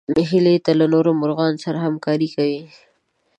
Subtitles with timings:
[0.29, 2.61] هیلۍ له نورو مرغانو سره همکاري کوي